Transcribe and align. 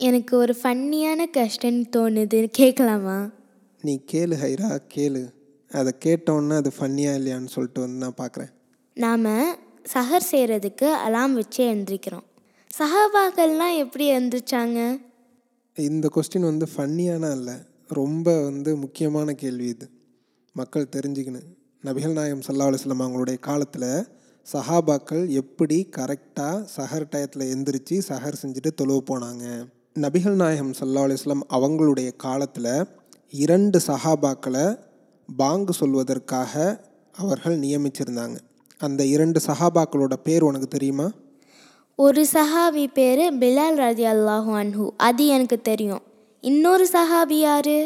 எனக்கு 0.00 0.36
ஒரு 0.36 0.54
ஃபன்னியான 0.62 1.20
கொஸ்டின் 1.36 1.78
தோணுது. 1.94 2.40
கேட்கலாமா 2.58 3.16
நீ 3.82 3.92
கேளு 4.10 4.34
ஹைரா 4.42 4.68
கேளு. 4.94 5.22
அதை 5.70 5.92
கேட்டோன்னே 6.04 6.56
அது 6.60 6.70
ஃபன்னியாக 6.76 7.18
இல்லையான்னு 7.18 7.50
சொல்லிட்டு 7.54 7.80
வந்து 7.80 7.98
நான் 8.04 8.18
பார்க்குறேன் 8.20 8.50
நாம் 8.96 9.26
சஹர் 9.94 10.26
செய்கிறதுக்கு 10.30 10.88
அலாம் 11.06 11.34
வச்சு 11.38 11.60
எழுந்திரிக்கிறோம் 11.72 12.26
சஹாபாக்கள்லாம் 12.70 13.74
எப்படி 13.84 14.04
எழுந்திரிச்சாங்க 14.16 14.78
இந்த 15.76 16.10
கொஸ்டின் 16.14 16.48
வந்து 16.50 16.66
ஃபன்னியான 16.74 17.30
இல்லை. 17.38 17.56
ரொம்ப 17.88 18.28
வந்து 18.42 18.76
முக்கியமான 18.76 19.34
கேள்வி 19.42 19.68
இது. 19.68 19.88
மக்கள் 20.52 20.92
தெரிஞ்சுக்கணும். 20.96 21.48
நபிகள் 21.84 22.16
நாயம் 22.18 22.44
சல்லா 22.46 22.68
அலுவலம் 22.68 23.04
அவங்களுடைய 23.04 23.38
காலத்தில் 23.48 23.90
சஹாபாக்கள் 24.46 25.24
எப்படி 25.42 25.78
கரெக்டாக 25.96 26.64
சஹர் 26.76 27.08
டயத்தில் 27.12 27.50
எந்திரிச்சு 27.54 27.98
சஹர் 28.08 28.40
செஞ்சுட்டு 28.42 28.72
தொழுவு 28.80 29.02
போனாங்க? 29.10 29.44
நபிகள் 29.96 30.34
நாயகம் 30.34 30.72
சல்லா 30.80 31.00
அலுவலம் 31.06 31.42
அவங்களுடைய 31.50 32.16
காலத்தில் 32.16 32.86
இரண்டு 33.30 33.80
சஹாபாக்களை 33.86 34.78
பாங்கு 35.36 35.72
சொல்வதற்காக 35.80 36.80
அவர்கள் 37.14 37.56
நியமிச்சிருந்தாங்க. 37.60 38.36
அந்த 38.80 39.04
இரண்டு 39.04 39.40
சஹாபாக்களோட 39.46 40.14
பேர் 40.22 40.42
உனக்கு 40.42 40.68
தெரியுமா? 40.68 41.10
ஒரு 41.94 42.26
சஹாபி 42.32 42.86
பேர் 42.92 43.22
பிலால் 43.34 43.78
ரதி 43.84 44.06
அல்லாஹு 44.12 44.50
அன்ஹு. 44.60 44.90
அது 44.96 45.26
எனக்கு 45.26 45.62
தெரியும். 45.62 46.02
இன்னொரு 46.40 46.88
சஹாபி 46.92 47.38
யாரு? 47.40 47.78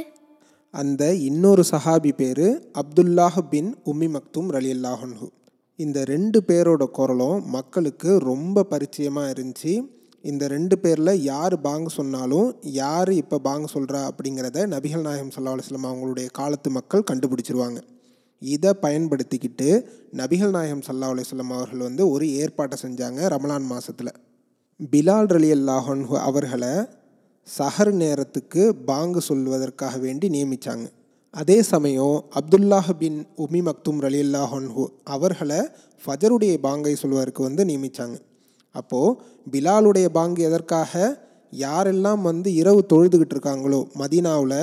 அந்த 0.71 1.15
இன்னொரு 1.15 1.65
சஹாபி 1.71 2.13
பேர் 2.13 2.47
அப்துல்லாஹ் 2.81 3.39
பின் 3.51 3.77
உம்மி 3.85 4.11
மக்தும் 4.11 4.51
ரலி 4.53 4.73
அல்லாஹன்ஹு 4.77 5.29
இந்த 5.79 6.05
ரெண்டு 6.05 6.43
பேரோட 6.47 6.85
குரலும் 6.91 7.49
மக்களுக்கு 7.49 8.19
ரொம்ப 8.19 8.63
பரிச்சயமாக 8.63 9.33
இருந்துச்சு. 9.33 9.75
இந்த 10.25 10.49
ரெண்டு 10.49 10.79
பேரில் 10.79 11.23
யார் 11.23 11.61
பாங்கு 11.61 11.91
சொன்னாலும் 11.91 12.55
யார் 12.63 13.11
இப்போ 13.13 13.39
பாங்க 13.39 13.67
சொல்கிறா 13.73 14.01
அப்படிங்கிறத 14.11 14.67
நபிகள் 14.67 15.03
நாயகம் 15.03 15.31
சல்லா 15.31 15.51
அலுவலம் 15.51 15.85
அவங்களுடைய 15.85 16.27
காலத்து 16.33 16.71
மக்கள் 16.71 17.03
கண்டுபிடிச்சிருவாங்க. 17.03 17.81
இதை 18.43 18.75
பயன்படுத்திக்கிட்டு 18.83 19.69
நபிகள் 20.13 20.51
நாயகம் 20.51 20.81
சல்லா 20.81 21.07
அலுவலம் 21.07 21.53
அவர்கள் 21.53 21.79
வந்து 21.79 22.11
ஒரு 22.11 22.27
ஏற்பாட்டை 22.27 22.79
செஞ்சாங்க 22.79 23.29
ரமலான் 23.29 23.63
மாதத்தில் 23.63 24.13
பிலால் 24.81 25.27
ரலி 25.27 25.51
அல்லாஹன் 25.53 26.05
அவர்களை 26.21 26.73
சஹர் 27.49 27.93
நேரத்துக்கு 27.93 28.75
பாங்கு 28.85 29.21
சொல்வதற்காக 29.21 29.99
வேண்டி 29.99 30.29
நியமித்தாங்க 30.29 30.87
அதே 31.35 31.63
சமயம் 31.63 32.25
அப்துல்லாஹ் 32.35 32.91
பின் 32.93 33.27
உமி 33.37 33.61
மக்தும் 33.61 34.01
ரலி 34.01 34.21
அல்லாஹன்ஹு 34.21 34.85
அவர்களை 35.05 35.61
ஃபஜருடைய 36.03 36.59
பாங்கை 36.61 36.95
சொல்வதற்கு 36.95 37.43
வந்து 37.43 37.65
நியமித்தாங்க 37.65 38.19
அப்போது 38.75 39.17
பிலாலுடைய 39.53 40.09
பாங்கு 40.19 40.43
எதற்காக 40.43 40.93
யாரெல்லாம் 41.53 42.23
வந்து 42.23 42.49
இரவு 42.61 42.81
தொழுதுகிட்டு 42.93 43.35
இருக்காங்களோ 43.37 43.81
மதீனாவில் 44.03 44.61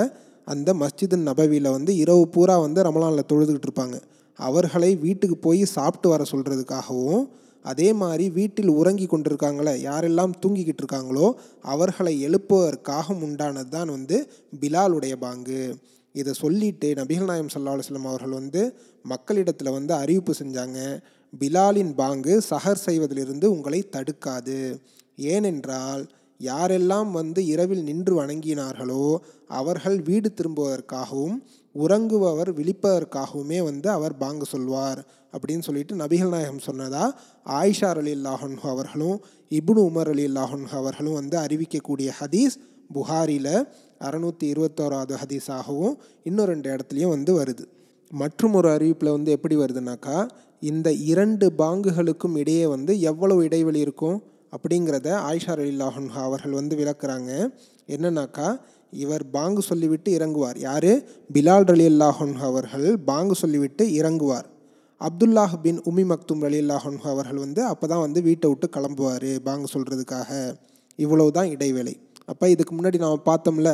அந்த 0.47 0.69
மஸ்ஜிது 0.73 1.17
நபவியில் 1.29 1.73
வந்து 1.75 1.91
இரவு 1.95 2.23
பூரா 2.27 2.55
வந்து 2.57 2.79
ரமலானில் 2.87 3.29
தொழுதுகிட்டு 3.31 3.67
இருப்பாங்க. 3.69 3.97
அவர்களை 4.39 4.89
வீட்டுக்கு 4.95 5.37
போய் 5.37 5.61
சாப்பிட்டு 5.75 6.09
வர 6.09 6.23
சொல்கிறதுக்காகவும் 6.31 7.23
அதே 7.65 7.87
மாதிரி 7.93 8.25
வீட்டில் 8.29 8.69
உறங்கி 8.69 9.05
கொண்டிருக்காங்களே 9.05 9.73
யாரெல்லாம் 9.87 10.33
தூங்கிக்கிட்டு 10.43 10.83
இருக்காங்களோ 10.83 11.27
அவர்களை 11.73 12.13
எழுப்புவதற்காக 12.27 13.15
உண்டானது 13.27 13.69
தான் 13.69 13.89
வந்து 13.95 14.17
பிலாலுடைய 14.61 15.15
பாங்கு. 15.25 15.61
இதை 16.15 16.33
சொல்லிட்டு 16.33 16.87
நபிகள் 16.99 17.29
நாயம் 17.31 17.51
சல்லா 17.53 17.73
அலுவலம் 17.73 18.09
அவர்கள் 18.11 18.37
வந்து 18.39 18.61
மக்களிடத்தில் 19.05 19.75
வந்து 19.77 19.93
அறிவிப்பு 19.93 20.33
செஞ்சாங்க. 20.41 20.79
பிலாலின் 21.33 21.91
பாங்கு 21.95 22.33
சஹர் 22.49 22.83
செய்வதிலிருந்து 22.85 23.45
உங்களை 23.45 23.81
தடுக்காது. 23.95 24.59
ஏனென்றால் 25.17 26.03
யாரெல்லாம் 26.39 27.09
வந்து 27.11 27.45
இரவில் 27.45 27.83
நின்று 27.83 28.13
வணங்கினார்களோ 28.21 29.03
அவர்கள் 29.59 29.97
வீடு 30.01 30.29
திரும்புவதற்காகவும் 30.33 31.37
உறங்குபவர் 31.75 32.51
விழிப்பதற்காகவுமே 32.59 33.59
வந்து 33.63 33.89
அவர் 33.89 34.15
பாங்கு 34.17 34.45
சொல்வார். 34.45 35.01
அப்படின்னு 35.33 35.65
சொல்லிட்டு 35.67 35.95
நபிகள் 35.95 36.33
நாயகம் 36.35 36.65
சொன்னதா? 36.67 37.03
ஆயிஷார் 37.45 37.99
அலி 38.03 38.13
அல்லாஹன்ஹு 38.17 38.67
அவர்களும் 38.75 39.17
இப்னு 39.51 39.81
உமர் 39.89 40.11
அலி 40.13 40.25
அல்லாஹன்ஹு 40.29 40.75
அவர்களும் 40.81 41.13
வந்து 41.13 41.37
அறிவிக்கக்கூடிய 41.37 42.09
ஹதீஸ் 42.19 42.57
புகாரியில் 42.93 43.53
அறநூற்றி 44.07 44.45
இருபத்தோராவது 44.53 45.15
ஹதீஸாகவும் 45.23 45.95
இன்னும் 46.23 46.45
ரெண்டு 46.45 46.69
இடத்துலையும் 46.75 47.13
வந்து 47.15 47.33
வருது. 47.39 47.65
மற்றும் 48.11 48.55
ஒரு 48.59 48.67
அறிவிப்பில் 48.75 49.15
வந்து 49.15 49.31
எப்படி 49.37 49.55
வருதுனாக்கா 49.61 50.17
இந்த 50.69 50.89
இரண்டு 51.11 51.45
பாங்குகளுக்கும் 51.61 52.35
இடையே 52.41 52.65
வந்து 52.75 52.93
எவ்வளவு 53.11 53.41
இடைவெளி 53.47 53.79
இருக்கும் 53.85 54.17
அப்படிங்கிறத 54.55 55.07
ஆயிஷா 55.29 55.53
அலில்லாஹன்ஹா 55.55 56.21
அவர்கள் 56.29 56.55
வந்து 56.59 56.75
விளக்குறாங்க. 56.79 57.31
என்னன்னாக்கா 57.95 58.47
இவர் 59.03 59.23
பாங்கு 59.35 59.61
சொல்லிவிட்டு 59.61 60.09
இறங்குவார். 60.17 60.57
யார்? 60.67 60.91
பிலால் 61.35 61.67
அலி 61.73 61.85
அல்லாஹன்ஹா 61.91 62.45
அவர்கள் 62.51 62.87
பாங்கு 63.09 63.35
சொல்லிவிட்டு 63.43 63.83
இறங்குவார். 63.99 64.47
அப்துல்லாஹ் 65.01 65.53
பின் 65.65 65.79
உமி 65.89 66.03
மக்தும் 66.13 66.41
அலி 66.47 66.57
அல்லாஹன்ஹா 66.63 67.09
அவர்கள் 67.15 67.39
வந்து 67.45 67.61
அப்போ 67.71 67.87
தான் 67.91 68.03
வந்து 68.05 68.21
வீட்டை 68.29 68.49
விட்டு 68.51 68.69
கிளம்புவார் 68.75 69.29
பாங்கு 69.47 69.67
சொல்கிறதுக்காக 69.75 70.31
இவ்வளவு 70.99 71.31
தான் 71.37 71.51
இடைவேளை. 71.55 71.93
அப்போ 72.31 72.45
இதுக்கு 72.55 72.73
முன்னாடி 72.77 72.97
நாம் 73.03 73.27
பார்த்தோம்ல 73.29 73.71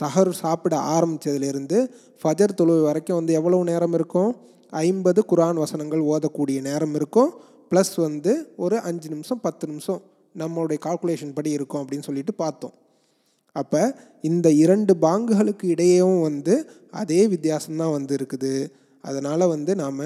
சஹர் 0.00 0.30
சாப்பிட 0.42 0.74
ஆரம்பித்ததுலேருந்து 0.94 1.78
ஃபஜர் 2.22 2.58
தொழுவு 2.60 2.82
வரைக்கும் 2.82 3.18
வந்து 3.18 3.32
எவ்வளவு 3.32 3.64
நேரம் 3.64 3.92
இருக்கும்? 3.92 4.30
ஐம்பது 4.72 5.20
குரான் 5.30 5.62
வசனங்கள் 5.64 6.02
ஓதக்கூடிய 6.12 6.60
நேரம் 6.60 6.94
இருக்கும். 6.94 7.30
ப்ளஸ் 7.70 7.94
வந்து 7.96 8.32
ஒரு 8.56 8.76
அஞ்சு 8.80 9.08
நிமிஷம் 9.08 9.40
பத்து 9.40 9.66
நிமிஷம் 9.66 10.02
நம்மளுடைய 10.38 10.78
கால்குலேஷன் 10.86 11.34
படி 11.34 11.50
இருக்கும் 11.50 11.80
அப்படின்னு 11.82 12.08
சொல்லிட்டு 12.08 12.34
பார்த்தோம். 12.34 12.74
அப்போ 13.52 13.82
இந்த 14.20 14.48
இரண்டு 14.50 14.92
பாங்குகளுக்கு 15.00 15.66
இடையேவும் 15.74 16.20
வந்து 16.20 16.54
அதே 16.90 17.20
வித்தியாசம்தான் 17.26 17.94
வந்து 17.98 18.16
இருக்குது. 18.16 18.54
அதனால் 19.04 19.44
வந்து 19.46 19.74
நாம் 19.74 20.02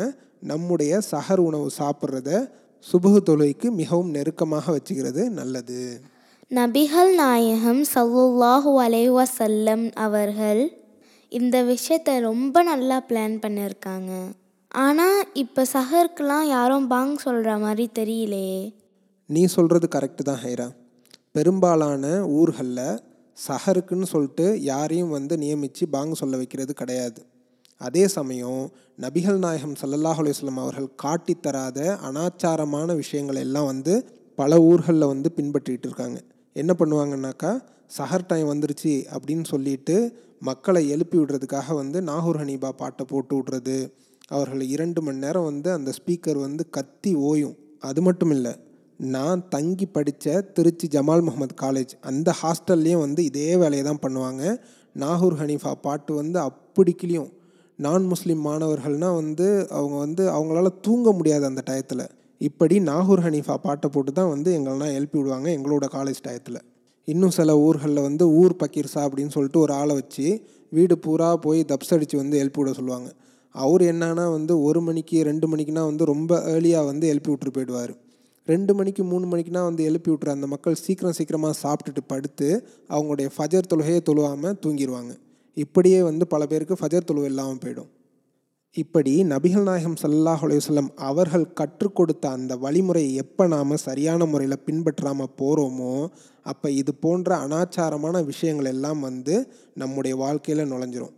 நம்முடைய 0.52 1.00
சஹர் 1.10 1.42
உணவு 1.48 1.66
சாப்பிட்றத 1.78 2.30
சுபுகு 2.84 3.20
தொழுகைக்கு 3.28 3.68
மிகவும் 3.70 4.10
நெருக்கமாக 4.10 4.76
வச்சுக்கிறது 4.76 5.22
நல்லது. 5.40 5.80
நபிகள் 6.58 7.10
நாயகம் 7.18 7.80
சல்லுல்லாஹு 7.92 8.70
அலைவசல்லம் 8.84 9.84
அவர்கள் 10.04 10.62
இந்த 11.32 11.56
விஷயத்தை 11.68 12.14
ரொம்ப 12.26 12.62
நல்லா 12.68 12.96
பிளான் 13.08 13.36
பண்ணியிருக்காங்க. 13.44 14.12
ஆனால் 14.84 15.20
இப்போ 15.42 15.62
சஹருக்கெலாம் 15.74 16.46
யாரும் 16.54 16.86
பாங் 16.92 17.12
சொல்கிற 17.24 17.52
மாதிரி 17.64 17.84
தெரியலையே. 17.98 18.62
நீ 19.34 19.42
சொல்கிறது 19.54 19.88
கரெக்டு 19.96 20.24
தான் 20.30 20.40
ஹைரா. 20.46 20.66
பெரும்பாலான 21.38 22.10
ஊர்களில் 22.38 22.98
சஹருக்குன்னு 23.38 24.08
சொல்லிட்டு 24.14 24.46
யாரையும் 24.70 25.14
வந்து 25.16 25.36
நியமித்து 25.44 25.88
பாங் 25.94 26.18
சொல்ல 26.22 26.42
வைக்கிறது 26.42 26.74
கிடையாது. 26.80 27.22
அதே 27.80 28.04
சமயம் 28.16 28.62
நபிகள் 29.04 29.40
நாயகம் 29.46 29.78
சல்லல்லாஹ் 29.82 30.22
அலுவலம் 30.24 30.60
அவர்கள் 30.64 30.90
காட்டித்தராத 31.04 31.78
அனாச்சாரமான 32.10 32.88
விஷயங்கள் 33.02 33.40
எல்லாம் 33.46 33.70
வந்து 33.72 33.94
பல 34.42 34.60
ஊர்களில் 34.68 35.10
வந்து 35.14 35.28
பின்பற்றிட்டு 35.38 35.88
இருக்காங்க. 35.90 36.18
என்ன 36.62 36.72
பண்ணுவாங்கன்னாக்கா 36.80 37.52
சஹர் 37.96 38.28
டைம் 38.30 38.50
வந்துருச்சு 38.52 38.92
அப்படின்னு 39.14 39.46
சொல்லிட்டு 39.52 39.96
மக்களை 40.48 40.82
எழுப்பி 40.94 41.16
விடுறதுக்காக 41.18 41.74
வந்து 41.80 41.98
நாகூர் 42.08 42.40
ஹனீபா 42.42 42.70
பாட்டை 42.82 43.04
போட்டு 43.12 43.34
விட்றது. 43.38 43.76
அவர்கள் 44.34 44.62
இரண்டு 44.74 45.00
மணி 45.06 45.22
நேரம் 45.24 45.48
வந்து 45.50 45.68
அந்த 45.76 45.90
ஸ்பீக்கர் 45.98 46.38
வந்து 46.46 46.62
கத்தி 46.76 47.12
ஓயும். 47.30 47.56
அது 47.88 48.00
மட்டும் 48.06 48.32
இல்லை 48.36 48.52
நான் 49.14 49.42
தங்கி 49.54 49.86
படித்த 49.96 50.40
திருச்சி 50.56 50.86
ஜமால் 50.94 51.24
முகமது 51.26 51.54
காலேஜ் 51.62 51.92
அந்த 52.10 52.30
ஹாஸ்டல்லையும் 52.40 53.04
வந்து 53.04 53.20
இதே 53.30 53.50
வேலையை 53.62 53.84
தான் 53.86 54.02
பண்ணுவாங்க. 54.04 54.42
நாகூர் 55.02 55.36
ஹனீஃபா 55.40 55.72
பாட்டு 55.86 56.12
வந்து 56.20 56.38
அப்படி 56.48 56.92
கிளியும் 57.02 57.30
நான் 57.78 58.06
முஸ்லீம் 58.12 58.42
மாணவர்கள்னால் 58.46 59.18
வந்து 59.20 59.46
அவங்க 59.76 59.96
வந்து 60.04 60.22
அவங்களால 60.36 60.70
தூங்க 60.86 61.12
முடியாது 61.18 61.44
அந்த 61.50 61.62
டயத்தில் 61.68 62.04
இப்படி 62.40 62.76
நாகூர் 62.80 63.22
ஹனீஃபா 63.24 63.54
பாட்டை 63.64 63.88
போட்டு 63.94 64.10
தான் 64.12 64.30
வந்து 64.34 64.50
எங்களெலாம் 64.58 64.94
எழுப்பி 64.98 65.16
விடுவாங்க 65.18 65.48
எங்களோட 65.56 65.86
காலேஜ் 65.96 66.20
டயத்தில் 66.26 66.60
இன்னும் 67.08 67.34
சில 67.38 67.50
ஊர்களில் 67.58 68.06
வந்து 68.06 68.24
ஊர் 68.40 68.54
பக்கீர்ஸா 68.62 69.00
அப்படின்னு 69.06 69.34
சொல்லிட்டு 69.34 69.60
ஒரு 69.64 69.72
ஆளை 69.72 69.94
வச்சு 69.94 70.26
வீடு 70.72 70.94
பூரா 71.04 71.28
போய் 71.46 71.60
தப்ஸ் 71.70 71.92
அடித்து 71.94 72.16
வந்து 72.16 72.36
எழுப்பி 72.42 72.60
விட 72.60 72.72
சொல்லுவாங்க. 72.78 73.08
அவர் 73.54 73.82
என்னன்னா 73.92 74.24
வந்து 74.36 74.54
ஒரு 74.62 74.80
மணிக்கு 74.80 75.18
ரெண்டு 75.30 75.46
மணிக்குனா 75.52 75.84
வந்து 75.90 76.04
ரொம்ப 76.12 76.32
ஏர்லியாக 76.54 76.88
வந்து 76.90 77.06
எழுப்பி 77.12 77.30
விட்டுட்டு 77.30 77.54
போயிடுவார். 77.56 77.92
ரெண்டு 78.48 78.72
மணிக்கு 78.78 79.02
மூணு 79.12 79.26
மணிக்குனா 79.32 79.62
வந்து 79.68 79.82
எழுப்பி 79.90 80.10
விட்டுற 80.10 80.30
அந்த 80.36 80.46
மக்கள் 80.54 80.82
சீக்கிரம் 80.84 81.16
சீக்கிரமாக 81.18 81.54
சாப்பிட்டுட்டு 81.62 82.02
படுத்து 82.12 82.48
அவங்களுடைய 82.94 83.28
ஃபஜர் 83.36 83.70
தொழுகையை 83.72 84.02
தொழுவாமல் 84.10 84.58
தூங்கிடுவாங்க 84.64 85.12
இப்படியே 85.56 86.02
வந்து 86.10 86.26
பல 86.34 86.46
பேருக்கு 86.52 86.80
ஃபஜர் 86.80 87.08
தொழுவு 87.10 87.30
இல்லாமல் 87.32 87.62
போயிடும். 87.64 87.90
இப்படி 88.76 89.12
நபிகள் 89.22 89.64
நாயகம் 89.68 89.96
சல்லாஹ் 90.00 90.42
அலையுஸ்லம் 90.46 90.88
அவர்கள் 90.96 91.46
கற்றுக் 91.52 91.94
கொடுத்த 91.94 92.24
அந்த 92.30 92.56
வழிமுறையை 92.56 93.14
எப்போ 93.14 93.46
நாம் 93.46 93.72
சரியான 93.76 94.26
முறையில் 94.26 94.62
பின்பற்றாமல் 94.66 95.32
போகிறோமோ 95.40 95.94
அப்போ 96.42 96.70
இது 96.70 96.92
போன்ற 96.94 97.30
அனாச்சாரமான 97.36 98.24
விஷயங்கள் 98.24 98.64
எல்லாம் 98.64 99.00
வந்து 99.00 99.34
நம்முடைய 99.74 100.16
வாழ்க்கையில் 100.16 100.70
நுழைஞ்சிரும். 100.72 101.16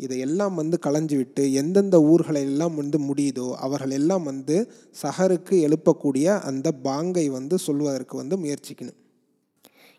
இதையெல்லாம் 0.00 0.54
வந்து 0.54 0.78
களைஞ்சு 0.86 1.16
விட்டு 1.16 1.52
எந்தெந்த 1.52 2.00
ஊர்களை 2.02 2.42
எல்லாம் 2.42 2.74
வந்து 2.74 2.98
முடியுதோ 2.98 3.46
அவர்கள் 3.68 3.90
எல்லாம் 3.90 4.24
வந்து 4.24 4.56
சஹருக்கு 5.02 5.54
எழுப்பக்கூடிய 5.68 6.26
அந்த 6.50 6.72
பாங்கை 6.72 7.26
வந்து 7.28 7.58
சொல்வதற்கு 7.58 8.16
வந்து 8.16 8.36
முயற்சிக்கணும். 8.36 8.98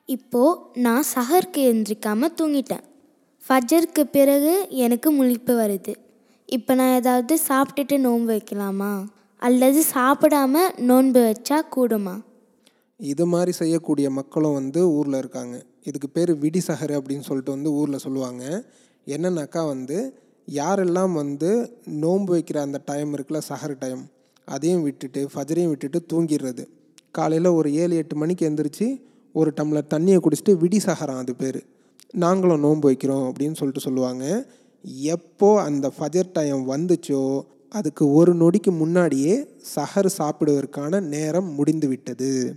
இப்போது 0.10 0.60
நான் 0.88 1.10
சஹருக்கு 1.16 1.63
எந்திரிக்காமல் 1.72 2.38
தூங்கிட்டேன். 2.42 2.86
ஃபஜருக்கு 3.44 4.04
பிறகு 4.18 4.54
எனக்கு 4.86 5.10
முழிப்பு 5.19 5.54
வருது. 5.63 5.95
இப்போ 6.51 6.74
நான் 6.74 6.96
ஏதாவது 6.96 7.40
சாப்பிட்டுட்டு 7.48 7.98
நோன்பு 7.98 8.31
வைக்கலாமா? 8.34 9.07
அல்லது 9.38 9.84
சாப்பிடாம 9.94 10.56
நோன்பு 10.78 11.19
வச்சா 11.19 11.57
கூடுமா? 11.75 12.22
இது 12.98 13.25
மாதிரி 13.25 13.51
செய்யக்கூடிய 13.51 14.10
மக்களும் 14.10 14.54
வந்து 14.54 14.92
ஊரில் 14.92 15.18
இருக்காங்க. 15.18 15.63
இதுக்கு 15.84 16.10
பேர் 16.10 16.38
விடி 16.38 16.62
சஹர் 16.68 16.94
அப்படின்னு 16.98 17.19
சொல்லிட்டு 17.19 17.51
வந்து 17.51 17.72
ஊரில் 17.72 17.98
சொல்லுவாங்க. 17.98 18.66
என்னன்னாக்கா 19.07 19.68
வந்து 19.68 20.19
யாரெல்லாம் 20.54 21.13
வந்து 21.13 21.51
நோன்பு 21.86 22.31
வைக்கிற 22.38 22.57
அந்த 22.57 22.81
டைம் 22.86 23.16
இருக்குல்ல 23.16 23.42
சஹர் 23.50 23.75
டைம் 23.80 24.02
அதையும் 24.45 24.84
விட்டுட்டு 24.84 25.30
ஃபஜரையும் 25.34 25.68
விட்டுட்டு 25.68 26.06
தூங்கிடுறது. 26.13 26.66
காலையில் 27.12 27.50
ஒரு 27.50 27.74
ஏழு 27.74 27.95
எட்டு 27.95 28.16
மணிக்கு 28.16 28.50
எந்திரிச்சு 28.50 29.02
ஒரு 29.34 29.54
டம்ளர் 29.62 29.92
தண்ணியை 29.94 30.19
குடிச்சிட்டு 30.24 30.57
விடி 30.57 30.78
சஹரான் 30.78 31.24
அது 31.24 31.36
பேர். 31.36 31.62
நாங்களும் 32.12 32.60
நோன்பு 32.60 32.92
வைக்கிறோம் 32.92 33.25
அப்படின்னு 33.30 33.56
சொல்லிட்டு 33.56 33.80
சொல்லுவாங்க. 33.80 34.25
எப்போ 34.84 35.62
அந்த 35.62 35.92
ஃபஜர் 36.00 36.31
டைம் 36.34 36.72
வந்துச்சோ 36.72 37.42
அதுக்கு 37.70 38.12
ஒரு 38.12 38.34
நொடிக்கு 38.34 38.72
முன்னாடியே 38.78 39.48
சஹர் 39.76 40.10
சாப்பிடுவதற்கான 40.18 41.02
நேரம் 41.02 41.54
முடிந்து 41.54 41.88
விட்டது 41.88 42.56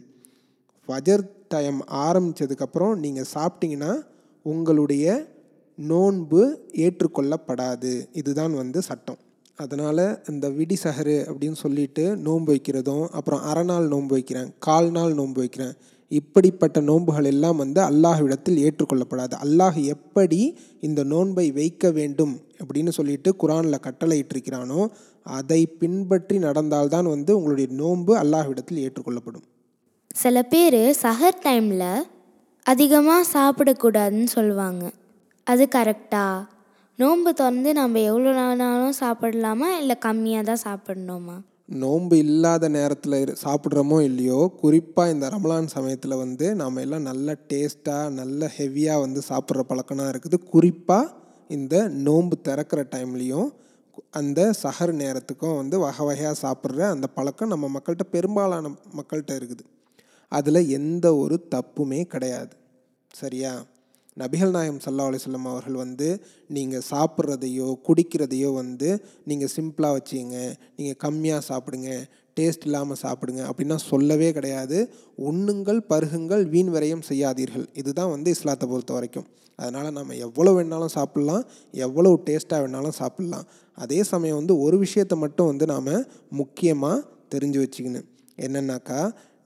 ஃபஜர் 0.89 1.31
டைம் 1.49 1.85
ஆரம்பித்ததுக்கப்புறம் 1.87 2.95
நீங்கள் 2.95 3.25
சாப்பிட்டீங்கன்னா 3.35 4.07
உங்களுடைய 4.43 5.31
நோன்பு 5.77 6.59
ஏற்றுக்கொள்ளப்படாது. 6.73 8.09
இதுதான் 8.13 8.55
வந்து 8.55 8.83
சட்டம். 8.83 9.19
அதனால் 9.57 10.25
இந்த 10.29 10.51
விடி 10.51 10.77
சஹரு 10.83 11.17
அப்படின்னு 11.29 11.53
சொல்லிட்டு 11.53 12.17
நோன்பு 12.17 12.55
வைக்கிறதும் 12.55 13.09
அப்புறம் 13.09 13.41
அரை 13.41 13.65
நாள் 13.65 13.89
நோன்பு 13.89 14.15
வைக்கிறேன் 14.15 14.55
கால் 14.59 14.91
நாள் 14.91 15.15
நோன்பு 15.15 15.41
வைக்கிறேன் 15.41 15.75
இப்படிப்பட்ட 16.19 16.81
நோன்புகள் 16.81 17.25
எல்லாம் 17.25 17.57
வந்து 17.57 17.81
அல்லாஹ்விடத்தில் 17.83 18.59
ஏற்றுக்கொள்ளப்படாது. 18.65 19.35
அல்லாஹ் 19.45 19.79
எப்படி 19.95 20.41
இந்த 20.81 21.01
நோன்பை 21.05 21.47
வைக்க 21.53 21.91
வேண்டும் 21.91 22.35
அப்படின்னு 22.61 22.89
சொல்லிட்டு 22.89 23.31
குரானில் 23.37 23.85
கட்டளையிட்டிருக்கிறானோ 23.87 24.83
அதை 25.27 25.61
பின்பற்றி 25.67 26.39
நடந்தால்தான் 26.39 27.09
வந்து 27.15 27.37
உங்களுடைய 27.37 27.69
நோன்பு 27.73 28.13
அல்லாஹ்விடத்தில் 28.23 28.83
ஏற்றுக்கொள்ளப்படும். 28.85 29.45
சில 30.15 30.43
பேர் 30.43 30.81
சஹர் 31.05 31.43
டைமில் 31.45 31.89
அதிகமாக 32.67 33.29
சாப்பிடக்கூடாதுன்னு 33.35 34.31
சொல்லுவாங்க. 34.37 34.85
அது 35.47 35.65
கரெக்டா? 35.77 36.27
நோன்பு 36.99 37.31
திறந்து 37.35 37.71
நம்ம 37.73 38.01
எவ்வளோ 38.01 38.33
நாளும் 38.55 38.99
சாப்பிடலாமா? 39.01 39.69
இல்லை 39.81 39.97
கம்மியாக 40.05 40.45
தான் 40.51 40.65
சாப்பிடணுமா? 40.67 41.37
நோன்பு 41.69 42.19
இல்லாத 42.19 42.69
நேரத்தில் 42.69 43.13
இரு 43.13 43.35
சாப்பிட்றோமோ 43.45 44.03
இல்லையோ 44.03 44.53
குறிப்பாக 44.61 45.11
இந்த 45.11 45.29
ரமலான் 45.29 45.67
சமயத்தில் 45.67 46.17
வந்து 46.17 46.55
நாம் 46.55 46.77
எல்லாம் 46.77 47.03
நல்ல 47.03 47.37
டேஸ்ட்டாக 47.49 48.11
நல்ல 48.11 48.51
ஹெவியாக 48.59 49.01
வந்து 49.01 49.23
சாப்பிட்ற 49.29 49.63
பழக்கம்லாம் 49.69 50.11
இருக்குது. 50.13 50.39
குறிப்பாக 50.39 51.13
இந்த 51.49 51.89
நோன்பு 51.89 52.41
திறக்கிற 52.41 52.87
டைம்லேயும் 52.91 53.49
அந்த 54.11 54.53
சஹர் 54.63 54.93
நேரத்துக்கும் 54.93 55.57
வந்து 55.57 55.79
வகை 55.79 56.07
வகையாக 56.07 56.37
சாப்பிட்ற 56.43 56.81
அந்த 56.81 57.07
பழக்கம் 57.07 57.49
நம்ம 57.49 57.71
மக்கள்கிட்ட 57.79 58.03
பெரும்பாலான 58.11 58.69
மக்கள்கிட்ட 58.69 59.33
இருக்குது. 59.41 59.65
அதில் 60.29 60.69
எந்த 60.69 61.17
ஒரு 61.17 61.47
தப்புமே 61.55 62.05
கிடையாது. 62.05 62.57
சரியா? 63.15 63.53
நபிகள் 64.17 64.55
நாயம் 64.57 64.81
சல்லா 64.85 65.05
அலிஸ்லாம் 65.11 65.47
அவர்கள் 65.51 65.77
வந்து 65.83 66.09
நீங்கள் 66.57 66.85
சாப்பிட்றதையோ 66.91 67.69
குடிக்கிறதையோ 67.87 68.51
வந்து 68.63 68.89
நீங்கள் 69.31 69.53
சிம்பிளாக 69.57 69.97
வச்சுங்க 69.99 70.37
நீங்கள் 70.79 70.99
கம்மியாக 71.05 71.43
சாப்பிடுங்க. 71.51 71.91
டேஸ்ட் 72.39 72.67
இல்லாமல் 72.67 73.01
சாப்பிடுங்க 73.05 73.43
அப்படின்னா 73.49 73.77
சொல்லவே 73.91 74.29
கிடையாது. 74.37 74.79
உண்ணுங்கள் 75.29 75.81
பருகுங்கள் 75.93 76.45
வீண் 76.53 76.71
விரயம் 76.75 77.07
செய்யாதீர்கள். 77.11 77.67
இதுதான் 77.81 78.13
வந்து 78.15 78.29
இஸ்லாத்தை 78.37 78.67
பொறுத்த 78.69 78.93
வரைக்கும். 78.97 79.27
அதனால் 79.59 79.97
நம்ம 79.97 80.15
எவ்வளோ 80.27 80.53
வேணாலும் 80.57 80.95
சாப்பிட்லாம் 80.99 81.43
எவ்வளோ 81.87 82.13
டேஸ்ட்டாக 82.29 82.63
வேணாலும் 82.65 82.97
சாப்பிட்லாம். 83.01 83.47
அதே 83.79 84.01
சமயம் 84.13 84.41
வந்து 84.41 84.55
ஒரு 84.67 84.77
விஷயத்தை 84.85 85.17
மட்டும் 85.25 85.51
வந்து 85.53 85.67
நாம் 85.75 85.93
முக்கியமாக 86.41 87.05
தெரிஞ்சு 87.35 87.61
வச்சுக்கணும். 87.65 88.09
என்னென்னாக்கா 88.39 89.01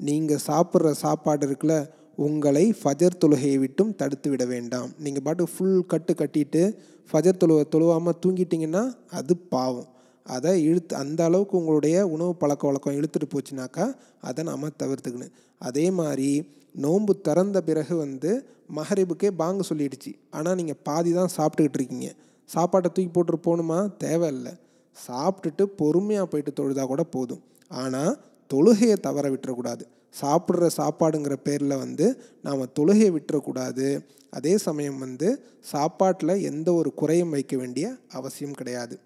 நீங்கள் 0.09 0.43
சாப்பிட்ற 0.49 0.91
சாப்பாடு 1.05 1.45
இருக்குல்ல 1.49 1.77
உங்களை 2.25 2.75
ஃபஜர் 2.81 3.21
தொழுகையை 3.23 3.59
விட்டும் 3.59 3.95
தடுத்து 4.01 4.31
விட 4.31 4.45
வேண்டாம். 4.45 4.91
நீங்கள் 4.99 5.25
பாட்டு 5.27 5.45
ஃபுல் 5.55 5.81
கட்டு 5.87 6.13
கட்டிட்டு 6.21 6.63
ஃபஜர் 7.11 7.41
தொழுவ 7.43 7.65
தொழுவாமல் 7.75 8.19
தூங்கிட்டிங்கன்னா 8.23 8.83
அது 9.19 9.37
பாவம். 9.37 9.89
அதை 10.27 10.53
இழுத்து 10.69 10.97
அந்த 10.97 11.25
அளவுக்கு 11.25 11.55
உங்களுடைய 11.57 11.97
உணவு 12.15 12.33
பழக்க 12.35 12.67
வழக்கம் 12.67 12.97
இழுத்துட்டு 12.99 13.29
போச்சுனாக்கா 13.35 13.85
அதை 14.21 14.45
நாம் 14.45 14.65
தவிர்த்துக்கணும். 14.83 15.35
அதே 15.59 15.91
மாதிரி 15.91 16.31
நோன்பு 16.85 17.13
திறந்த 17.21 17.59
பிறகு 17.63 17.97
வந்து 17.97 18.31
மஹரிபுக்கே 18.77 19.29
பாங்கு 19.41 19.65
சொல்லிடுச்சு. 19.71 20.13
ஆனால் 20.31 20.55
நீங்கள் 20.55 20.81
பாதி 20.83 21.13
தான் 21.13 21.35
சாப்பிட்டுக்கிட்டு 21.37 21.79
இருக்கீங்க. 21.81 22.09
சாப்பாட்டை 22.47 22.89
தூக்கி 22.93 23.11
போட்டு 23.11 23.39
போகணுமா? 23.47 23.79
தேவையில்லை. 23.99 24.53
சாப்பிட்டுட்டு 24.97 25.65
பொறுமையாக 25.81 26.27
போயிட்டு 26.33 26.53
தொழுதா 26.59 26.87
கூட 26.87 27.03
போதும். 27.03 27.43
ஆனால் 27.71 28.13
தொழுகையை 28.51 28.97
தவற 29.07 29.31
விட்டுறக்கூடாது. 29.31 29.85
சாப்பிட்ற 30.21 30.71
சாப்பாடுங்கிற 30.77 31.37
பேரில் 31.43 31.77
வந்து 31.77 32.23
நாம் 32.43 32.73
தொழுகையை 32.79 33.11
விட்டுறக்கூடாது. 33.17 34.05
அதே 34.31 34.59
சமயம் 34.59 34.99
வந்து 34.99 35.45
சாப்பாட்டில் 35.61 36.43
எந்த 36.43 36.73
ஒரு 36.73 36.95
குறையும் 36.95 37.31
வைக்க 37.31 37.57
வேண்டிய 37.57 37.95
அவசியம் 38.09 38.53
கிடையாது. 38.53 38.99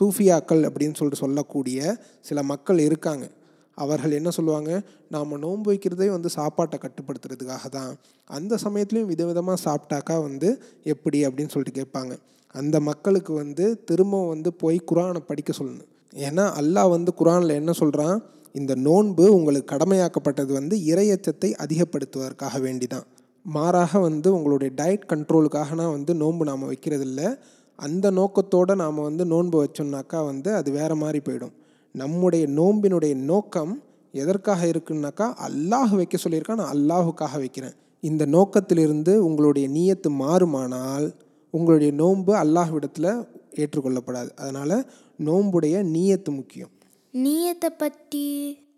சூஃபியாக்கள் 0.00 0.62
அப்படின்னு 0.68 0.94
சொல்லிட்டு 0.94 1.16
சொல்லக்கூடிய 1.16 1.96
சில 2.20 2.42
மக்கள் 2.42 2.78
இருக்காங்க. 2.78 3.28
அவர்கள் 3.74 4.10
என்ன 4.10 4.30
சொல்லுவாங்க? 4.30 4.82
நாம் 5.08 5.38
நோன்பு 5.38 5.72
வைக்கிறதே 5.72 6.08
வந்து 6.08 6.28
சாப்பாட்டை 6.28 6.78
கட்டுப்படுத்துறதுக்காக 6.78 7.68
தான். 7.70 7.96
அந்த 8.24 8.58
சமயத்துலேயும் 8.64 9.10
விதவிதமாக 9.12 9.56
சாப்பிட்டாக்கா 9.64 10.22
வந்து 10.22 10.62
எப்படி 10.84 11.26
அப்படின்னு 11.26 11.48
சொல்லிட்டு 11.48 11.82
கேட்பாங்க. 11.82 12.16
அந்த 12.46 12.80
மக்களுக்கு 12.80 13.32
வந்து 13.32 13.84
திரும்ப 13.84 14.28
வந்து 14.28 14.52
போய் 14.52 14.82
குரானை 14.92 15.16
படிக்க 15.16 15.52
சொல்லணும். 15.58 15.88
ஏன்னா 16.14 16.44
அல்லாஹ் 16.60 16.90
வந்து 16.90 17.12
குரானில் 17.18 17.48
என்ன 17.48 17.72
சொல்கிறான் 17.72 18.22
இந்த 18.54 18.74
நோன்பு 18.74 19.34
உங்களுக்கு 19.34 19.76
கடமையாக்கப்பட்டது 19.76 20.52
வந்து 20.52 20.76
இரையச்சத்தை 20.76 21.52
அதிகப்படுத்துவதற்காக 21.64 22.60
வேண்டி 22.60 22.86
தான் 22.86 23.06
மாறாக 23.44 23.98
வந்து 23.98 24.34
உங்களுடைய 24.34 24.74
டயட் 24.76 25.08
கண்ட்ரோலுக்காகனா 25.12 25.90
வந்து 25.90 26.14
நோன்பு 26.14 26.44
நாம் 26.44 26.70
வைக்கிறதில்ல. 26.70 27.38
அந்த 27.74 28.10
நோக்கத்தோடு 28.10 28.76
நாம் 28.76 28.96
வந்து 28.96 29.24
நோன்பு 29.24 29.56
வச்சோம்னாக்கா 29.64 30.24
வந்து 30.24 30.54
அது 30.54 30.70
வேறு 30.70 30.94
மாதிரி 30.94 31.20
போயிடும். 31.28 31.52
நம்முடைய 31.92 32.46
நோன்பினுடைய 32.46 33.14
நோக்கம் 33.14 33.82
எதற்காக 34.12 34.66
இருக்குன்னாக்கா 34.66 35.26
அல்லாஹ் 35.48 35.94
வைக்க 35.94 36.18
சொல்லியிருக்கான் 36.24 36.60
நான் 36.62 36.74
அல்லாஹுக்காக 36.76 37.38
வைக்கிறேன். 37.38 37.72
இந்த 38.00 38.26
நோக்கத்திலிருந்து 38.26 39.24
உங்களுடைய 39.24 39.68
நீயத்து 39.68 40.08
மாறுமானால் 40.08 41.14
உங்களுடைய 41.50 41.92
நோன்பு 41.92 42.34
அல்லாஹ்விடத்தில் 42.34 43.26
ஏற்றுக்கொள்ளப்படாது. 43.54 44.30
அதனால் 44.36 44.86
நோன்புடைய 45.16 45.82
நீயத்து 45.82 46.30
முக்கியம். 46.30 46.70
நீயத்தை 47.14 47.70
பற்றி 47.78 48.24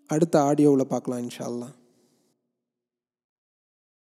அடுத்த 0.09 0.35
ஆடியோவில் 0.41 0.87
பார்க்கலாம் 0.87 1.21
இன்ஷால்லாம் 1.21 1.75